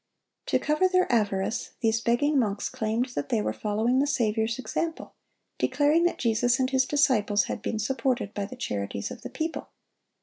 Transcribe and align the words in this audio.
(113) 0.49 0.59
To 0.59 0.65
cover 0.65 0.91
their 0.91 1.11
avarice, 1.11 1.73
these 1.81 2.01
begging 2.01 2.39
monks 2.39 2.69
claimed 2.69 3.09
that 3.13 3.29
they 3.29 3.39
were 3.39 3.53
following 3.53 3.99
the 3.99 4.07
Saviour's 4.07 4.57
example, 4.57 5.13
declaring 5.59 6.05
that 6.05 6.17
Jesus 6.17 6.59
and 6.59 6.71
His 6.71 6.87
disciples 6.87 7.43
had 7.43 7.61
been 7.61 7.77
supported 7.77 8.33
by 8.33 8.45
the 8.45 8.55
charities 8.55 9.11
of 9.11 9.21
the 9.21 9.29
people. 9.29 9.69